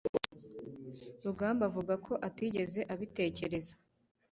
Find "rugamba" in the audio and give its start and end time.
1.23-1.63